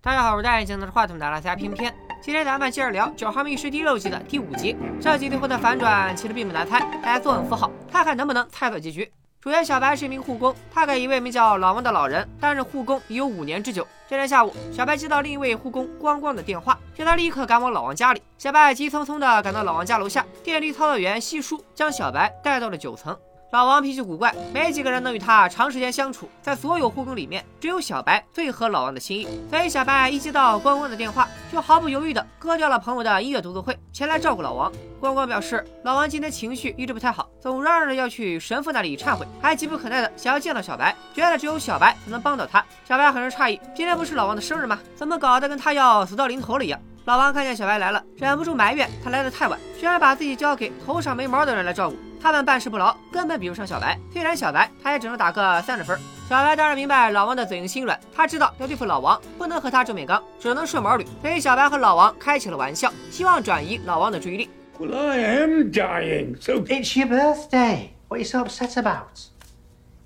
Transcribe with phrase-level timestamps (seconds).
[0.00, 1.92] 大家好，我是戴眼镜拿着话筒的拉斯加偏偏。
[2.22, 4.76] 今天咱们接着聊《九号密室》第六季的第五集。
[5.00, 9.10] 这集最后的反转其实并不难猜，大家坐稳扶好，看看能不能猜到结局。
[9.40, 13.84] 主角小白是一名护工，他给一位名叫老王的老人担任护工已有五年之久。
[14.08, 18.22] 这天下午，小白接到另一位护工光光的电话，叫他立刻赶往老王家里。
[18.38, 23.18] 小白急匆匆地赶到老王家楼下，电力操作员西叔将小白带到了九层。
[23.50, 26.28] 老王脾气古怪，没几个人能与他长时间相处。
[26.42, 29.26] 在所有护工里面，只有小白最合老王的心意。
[29.48, 34.70] 所以小白一接到光光的电话，就毫不犹豫地割掉了朋友的音乐独奏会，前来照顾老王。
[35.00, 42.62] 光光表示，老王今天情绪一直不太好，总嚷嚷着要去神父那里忏悔，还急不可耐的想要见到小白，觉得只有小白才能帮到他。
[42.84, 44.78] 小白很是诧异，今天不是老王的生日吗？
[44.94, 46.78] 怎么搞得跟他要死到临头了一样？
[47.06, 51.96] 老王看见小白来了，忍不住埋怨他来的太晚，居然把自己交给头上没毛的人来照顾。
[52.20, 53.98] 他们办事不牢，根本比不上小白。
[54.12, 55.98] 虽然小白，他也只能打个三十分。
[56.28, 61.06] 小白当然明白老王的嘴硬心软，他知道要对付老王，不能和他正面刚，只能顺毛捋。
[61.22, 64.50] 所以小白和老王开起了玩笑，希望转移老王的注意力。
[64.78, 67.90] Well, I am dying, so It's your birthday.
[68.08, 69.20] What are you so upset about?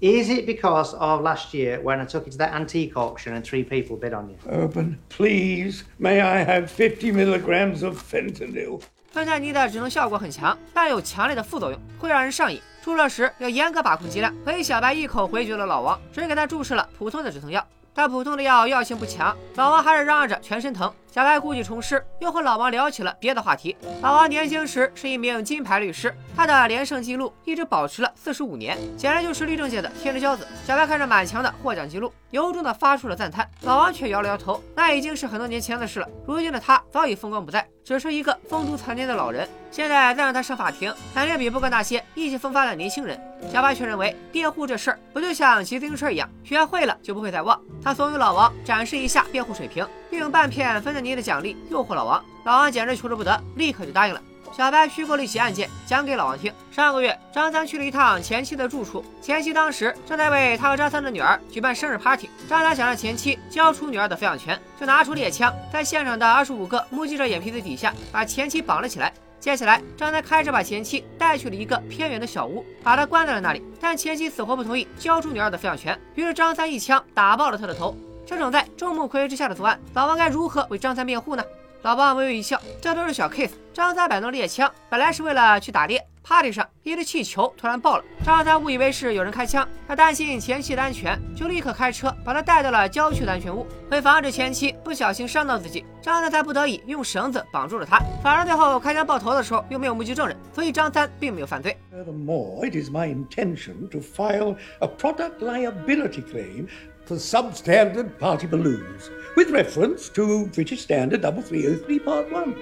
[0.01, 3.45] Is it because of last year when I took you to that antique auction and
[3.45, 4.37] three people bid on you?
[4.49, 8.83] Urban, please, may I have 50 milligrams of fentanyl?
[9.13, 12.61] 芬太尼的止痛效果很强，但有强烈的副作用，会让人上瘾。
[12.83, 17.65] 注射时要严格把控剂量，所以小白一口回绝了老王，只给他注射了普通的止痛药。
[17.95, 20.91] 但普通的药药性不强，老王还是嚷嚷着全身疼。
[21.13, 23.77] 小白故技重施，又和老王聊起了别的话题。
[24.01, 30.49] 老王年轻时是一名金牌律师，他的连胜记录一直保持了四十五年，简直就是律政界的天之骄子。
[30.67, 33.47] 小白看着满墙的获奖记录，由衷的发出了赞叹。
[33.61, 36.09] 老王却摇了摇头，那已经是很多年前的事了。
[36.27, 39.47] 如今的他早已风光不再，只是一个风烛残年的老人。
[39.71, 43.21] 现在再让他上法庭，肯定比不过那些意气风发的年轻人。
[43.53, 47.61] 小白却认为，辩护这事儿不就像骑自行车一样，学会了就不会再忘。
[47.85, 49.87] 他怂恿老王展示一下辩护水平，
[50.19, 52.25] 用半片芬太尼的奖励诱惑老王。
[52.45, 54.21] 老王简直求之不得，立刻就答应了。
[54.53, 56.53] 小白虚构了一起案件，讲给老王听。
[56.71, 62.29] 上个月，张三去了一趟前妻的住处，前妻当时正在为他和张三的女儿举办生日 party。
[62.47, 69.11] 张三想让前妻交出女儿的抚养权，就拿出猎枪，在现场的二十五个目击者眼皮子底下把前妻绑了起来。
[69.41, 73.63] 接下来，张三开车把前妻带去了一个偏远的小屋，把她关在了那里。
[73.81, 77.97] 但前妻死活不同意交出女儿的抚养权，于是张三一枪打爆了她的头。
[78.33, 81.45] 这种在众目睽睽之下的作案，老王该如何为张三辩护呢？
[81.83, 83.51] 老王微微一笑，这都是小 case。
[83.75, 86.03] 张三摆弄猎枪，本来是为了去打猎。
[86.25, 97.99] party 上，一只气球突然爆了，张三误以为是有人开枪，他担心前妻的安全，就立刻开车把他带到了郊区的安全屋，为防止前妻不小心伤到自己，张三才不得已用绳子绑住了他。
[98.23, 101.77] 反而最后开枪爆头的时候又没有目击证人，所以张三并没有犯罪。
[101.93, 106.69] Furthermore, it is my intention to file a product liability claim
[107.07, 112.55] for substandard party balloons, with reference to British Standard 3303 Part 1.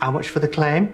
[0.00, 0.88] How much for the claim?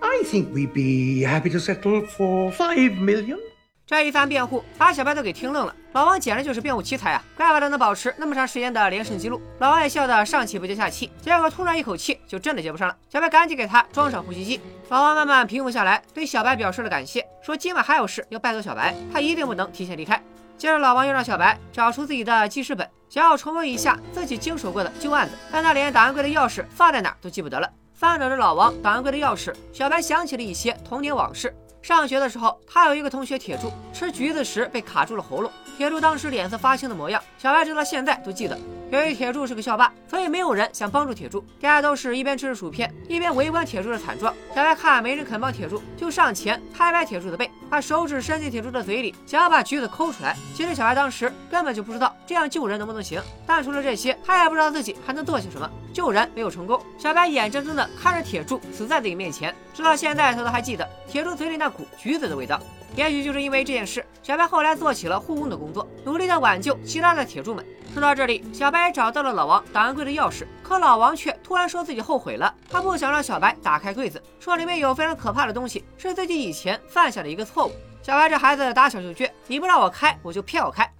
[0.00, 3.38] I think we'd be happy to settle for five million.
[3.84, 7.22] 这一番辩护把小白都给听愣了，老王简直就是辩护奇才啊！
[7.36, 9.38] 怪不得能保持那么长时间的连胜记录。
[9.58, 12.96] 老王也笑得上气不接下气，结果突然一口气就真的接不上了。
[13.10, 14.58] 小白赶紧给他装上呼吸机。
[14.88, 20.22] 老王慢慢平复下来，对小白表示了感谢，说今晚还有事要拜托小白，他一定不能提前离开。
[20.58, 27.68] 接着，老王又让小白找出自己的记事本，想要重温一下自己经手过的旧案子，但他连档案柜的钥匙放在哪儿都记不得了。
[27.92, 31.54] 翻找着老王档案柜的钥匙，小白想起了一些童年往事。
[31.82, 35.50] 上学的时候，他有一个同学铁柱，吃橘子时被卡住了喉咙。
[35.76, 38.56] 铁柱当时脸色发青的模样，小白直到现在都记得。
[38.92, 44.32] 由于铁柱是个校霸，所以没有人想帮助铁柱，大家都是一边吃着薯片，一边围观铁柱的惨状。
[44.54, 50.36] 小白看没人肯帮铁柱，就上前拍拍铁柱的背，把手指伸进铁柱的嘴里，想要把橘子抠出来。
[50.54, 55.68] 其实小白当时根本就不知道这样救人能不能行，但除了这些，他也不知道自己还能做些什么。
[55.94, 62.60] 救人没有成功，小白眼睁睁地看着铁柱死在自己面前，直到现在他都还记得铁柱嘴里那股橘子的味道。
[62.94, 67.64] 也许就是因为这件事，小白后来做起了护工的工作，努力的挽救其他的铁柱们。
[67.94, 77.72] 说到这里，小白找到了老王档案柜的钥匙，可老王却突然说自己后悔了，他不想让小白打开柜子，说里面有非常可怕的东西，是自己以前犯下的一个错误。
[78.02, 80.90] 小白这孩子打小就倔，你不让我开，我就偏要开。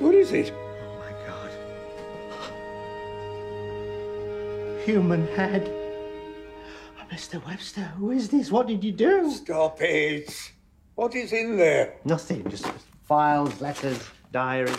[0.00, 0.52] What is it?
[0.98, 1.50] My god.
[4.86, 5.77] Human head.
[7.10, 7.40] Mr.
[7.46, 8.50] Webster, who is this?
[8.50, 9.30] What did you do?
[9.30, 10.30] Stop it.
[10.94, 11.92] What is in there?
[12.04, 12.66] Nothing, just
[13.08, 13.98] files, letters,
[14.32, 14.76] diaries.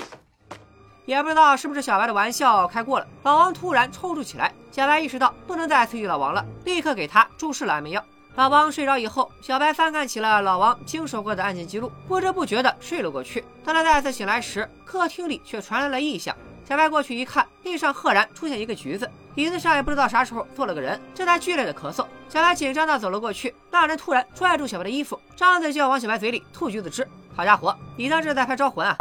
[1.05, 4.53] 也不知道是不是小白的玩笑开过了，老王突然抽搐起来。
[4.71, 8.05] 小白意识到不能再刺激老王了，立刻给他注射了安眠药。
[8.35, 13.43] 老王睡着以后，小白翻看起了老王经手过的案件记录，不知不觉的睡了过去。
[13.65, 16.35] 当他再次醒来时，客厅里却传来了异响。
[16.63, 19.09] 小白过去一看，地上赫然出现一个橘子，
[19.39, 22.05] 椅子上也不知道啥时候坐了个人，正在剧烈的咳嗽。
[22.27, 27.07] 小白紧张的走了过去，那人突然拽住小白的衣服，张嘴就要往小白嘴里吐橘子汁。
[27.33, 28.97] 好家伙，你当这是在拍招魂啊！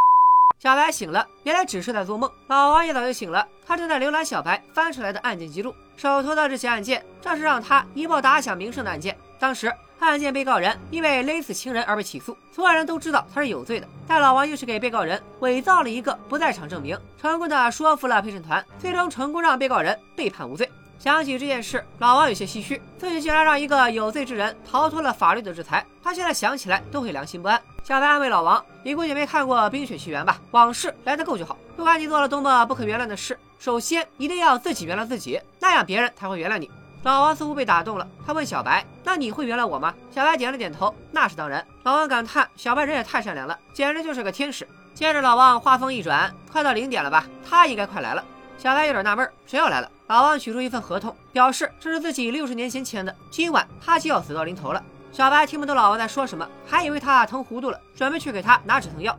[0.60, 2.30] 小白醒了，原来只是在做梦。
[2.46, 9.18] 老王也早就醒了，他正在浏览小白翻出来的案件记录，手头的这起案件正是让他一炮打响名声的案件。
[9.40, 9.74] 当时
[10.06, 13.86] 案件被告人因为勒死情人而被起诉，所有人都知道他是有罪的。
[14.06, 20.70] 但老王硬是给被告人伪造了一个不在场证明，成功的说服了陪审团，最终成功让被告人被判无罪。
[20.98, 25.86] 想起这件事，老王有些唏嘘，自己竟然让一个有罪之人逃脱了法律的制裁。
[26.02, 27.60] 他现在想起来都会良心不安。
[27.84, 30.40] 小白安慰老王：“你估计没看过《冰雪奇缘》吧？
[30.50, 31.56] 往事来得够就好。
[31.76, 36.68] 不管你做了多么不可原谅的事，首先一定要自己原谅自己，那样别人才会原谅你。”
[37.04, 47.24] 老王似乎被打动了，他问小白：“那你会原谅我吗？”小白点了点头：“那是当然。”老王感叹：“小白人也太善良了，简直就是个天使。”接着，老王话锋一转：“快到零点了吧？
[47.48, 48.24] 他应该快来了。”
[48.58, 54.82] 小白有点纳闷：“谁要来了？”老王取出一份合同，表示这是自己六十年前签的，今晚他就要死到临头了。
[55.12, 59.16] 小白听不懂老王在说什么，还以为他疼糊涂了，准备去给他拿止疼药。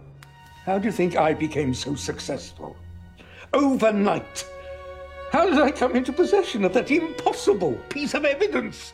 [0.65, 2.75] How do you think I became so successful
[3.51, 4.21] overnight?
[5.49, 8.91] Did I come into possession of that impossible piece of evidence?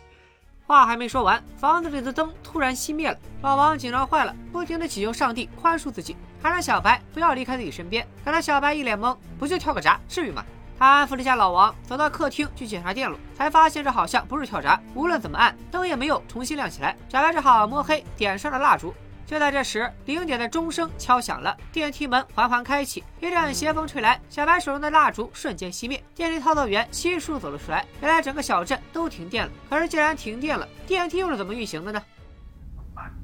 [0.65, 3.17] 话还没说完，房子里的灯突然熄灭了。
[3.41, 8.07] 老王紧张坏了，不停地祈求上帝宽恕自己，还让小白不要离开自己身边。
[8.23, 10.45] 可那小白一脸懵，不就跳个闸，至于吗？
[10.79, 16.95] 他安抚了一下老王，走到客厅去检查电路，才发现这好像不是跳闸，无论怎么按，灯也没有重新亮起来。
[17.09, 18.93] 小白只好摸黑点上了蜡烛。
[19.25, 26.03] 就在这时，零点的钟声敲响了，电梯门缓缓开启，一阵邪风吹来，小白手中的蜡烛瞬间熄灭。
[26.13, 29.51] 电梯操作员悉数走了出来，原来整个小镇都停电了。
[29.67, 32.01] 可是既然停电了，电梯又是怎么运行的呢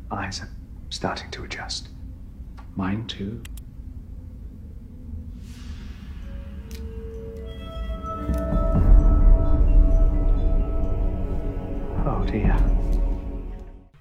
[0.10, 0.50] ？Eyes are
[0.90, 1.86] starting to adjust.
[2.76, 3.44] Mine to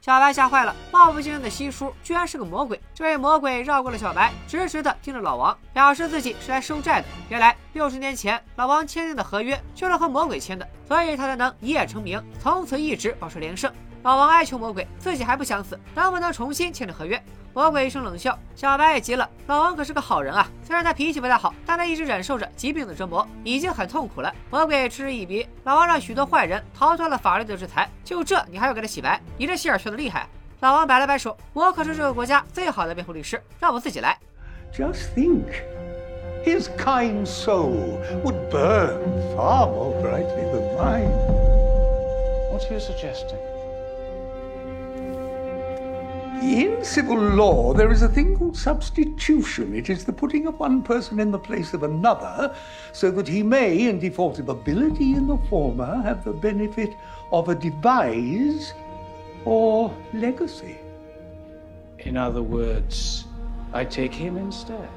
[0.00, 2.80] 小白吓坏了，貌不惊人的西叔居然是个魔鬼。
[2.94, 7.06] 这位魔鬼绕过了小白，直直的盯着老王，表示自己是来收债的。
[7.28, 13.70] 原来六十年前老王签订的合约就是和魔鬼签的，所以他才能一夜成名，从此一直保持连胜。
[14.02, 17.22] 老王哀求魔鬼，自己还不想死，能不能重新签订合约？
[17.52, 19.28] 魔鬼一声冷笑，小白也急了。
[19.48, 24.32] 老王可是个好人啊，虽然他脾气不太好，但他一直忍受着疾病的折磨，已经很痛苦了。
[24.50, 29.20] 魔鬼嗤之以鼻，老王让许多坏人逃脱了法律的制裁，就这你还要给他洗白？
[29.36, 30.26] 你这心眼缺的厉害。
[30.60, 34.16] 老王摆了摆手，我可是这个国家最好的辩护律师，让我自己来。
[34.72, 35.64] Just think,
[36.44, 39.00] his kind soul would burn
[39.34, 41.10] far more brightly than mine.
[42.52, 43.59] What are you suggesting?
[46.40, 49.74] In civil law, there is a thing called substitution.
[49.74, 52.54] It is the putting of one person in the place of another,
[52.92, 56.96] so that he may, in default of ability in the former, have the benefit
[57.30, 58.72] of a devise
[59.44, 60.78] or legacy.
[61.98, 63.26] In other words,
[63.74, 64.88] I take him instead.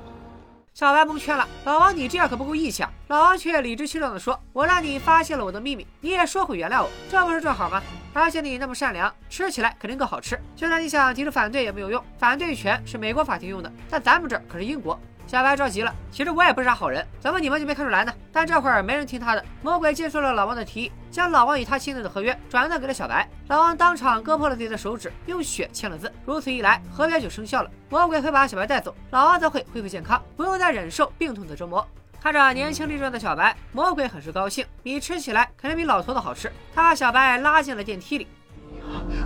[0.74, 2.92] 小白蒙圈了，老王，你这样可不够义气啊！
[3.10, 7.80] 老王却理直气壮地说：“我让你发现了我的秘密，你也说会原谅我，这不是正好吗？
[8.12, 10.36] 而且你那么善良，吃起来肯定更好吃。
[10.56, 18.12] 就算你想提出反对也没有用，反对权是美国法庭用的，但咱们这可是英国。”小白着急了，其实我也不是啥好人，怎么你们就没看出来呢？
[18.32, 23.30] 但这会儿没人听他的，魔鬼接受了老王的提议，将老王与他签订的合约转让给了小白。
[23.48, 26.12] 老王当场割破了自己的手指，用血签了字。
[26.26, 27.70] 如此一来，合约就生效了。
[27.88, 31.88] 魔鬼会把小白带走，老王则会恢复健康，不用再忍受病痛的折磨。
[32.20, 36.52] 看着年轻力壮的小白，魔鬼很是高兴，米吃起来肯定比老头子好吃。
[36.74, 38.28] 他把小白拉进了电梯里。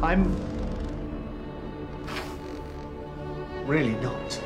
[0.01, 0.25] I'm
[3.65, 4.41] really not.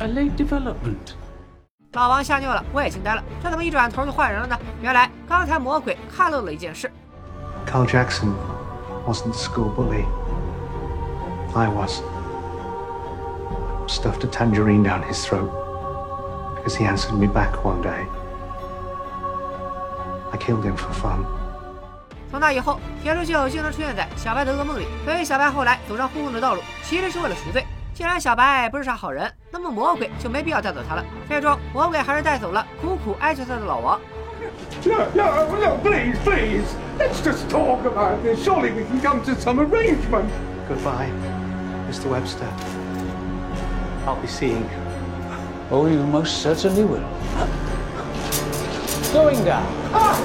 [0.00, 1.12] A late development.
[1.92, 4.58] 老王吓尿了，我也惊呆了，这怎么一转头就换人了呢？
[4.80, 6.90] 原来刚才魔鬼看漏了一件事。
[7.66, 8.32] Carl Jackson
[9.06, 10.06] wasn't the school bully.
[11.54, 12.00] I was.
[13.88, 15.50] Stuffed a tangerine down his throat
[16.56, 18.06] because he answered me back one day.
[20.32, 21.26] I killed him for fun.
[22.30, 27.66] 从那以后，铁柱就经常出现在小白的噩梦里，所以小白后来走上昏昏的道路，其实是为了赎罪。
[27.99, 31.03] 既然小白不是啥好人，那么魔鬼就没必要带走他了。
[31.27, 33.99] 最终，魔鬼还是带走了苦苦哀求他的老王。
[34.85, 36.75] No, no, no, please, please.
[36.99, 38.43] Let's just talk about this.
[38.43, 40.29] Surely we can come to some arrangement.
[40.67, 41.09] Goodbye,
[41.89, 42.09] Mr.
[42.09, 42.45] Webster.
[44.05, 44.69] I'll be seeing you.
[45.71, 47.01] Oh, you most certainly will.
[49.13, 49.65] Going down.
[49.91, 50.15] 和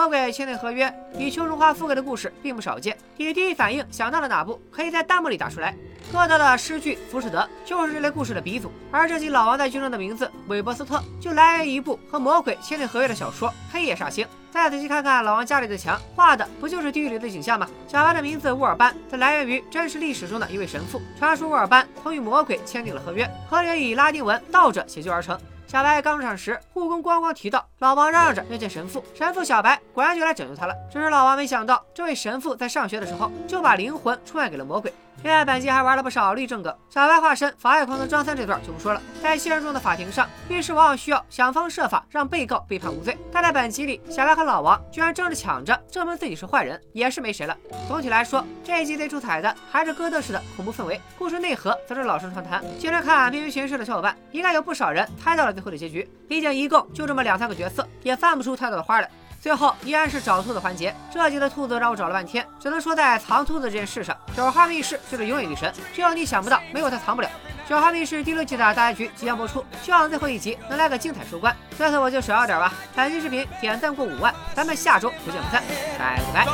[0.00, 2.96] 魔鬼签订合约，以邱淑花付给的故事并不少见。
[3.18, 4.58] 你第一反应想到了哪部？
[4.70, 5.76] 可以在弹幕里打出来。
[6.10, 14.24] 哥德的诗句《浮士德》就是这类故事的鼻祖，而这集老王在军中的名字韦伯斯特就来源于一部和魔鬼签订合约的小说《黑夜煞星》。
[14.50, 17.68] 再仔细看看老王家里的墙，画的不就是地狱里的景象吗？
[17.86, 25.38] 小白的名字乌尔班则来源于真实历史中的一位神父，传说乌尔班曾与魔鬼签订了合约，合约以拉丁文倒着写就而成。
[25.70, 30.74] 小白刚入场时，护工咣咣提到老王嚷嚷着要见神父，神父小白果然就来拯救他了。
[30.90, 34.92] 只是老王没想到，这位神父在上学的时候就把灵魂出卖给了魔鬼。
[35.22, 36.74] 另外，本集还玩了不少律政梗。
[36.88, 39.02] 小白化身法外狂的张三这段就不说了。
[39.22, 47.54] 在现实中的法庭上，律师往往需要想方设法让被告被判无罪，但在本集里，小白和老王居然争着抢着证明自己是坏人，也是没谁了。
[47.86, 52.64] 总体来说，这一集最出彩的还是哥德式的恐怖氛围，故事内核则是老生常谈。
[52.78, 56.10] 经常看《命运巡视》的小伙伴，应该有不少人猜到了最后的结局。
[56.26, 59.10] 毕竟一共就这么两三个角色，也翻不出太多的花来。
[59.40, 60.94] 最后依然是找兔子环节。
[61.10, 65.72] 这集的兔子让我找了半天，只能说在藏兔子这件事上，九号密室就是永远女神。
[65.94, 67.30] 只要你想不到，没有它藏不了。
[67.66, 71.56] 九号密室第六季的大结局即将播出，希望最后一集能来个精彩收官。
[71.78, 72.72] 这次我就少要点吧。
[72.94, 75.62] 本期视频点赞过五万，咱们下周不见不散，
[75.98, 76.44] 拜拜。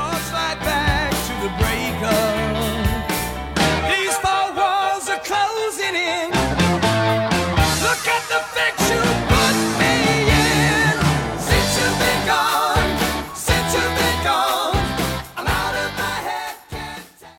[7.83, 8.77] Look the fix
[9.79, 9.95] me
[10.29, 10.99] in.
[11.39, 12.66] Since you've begone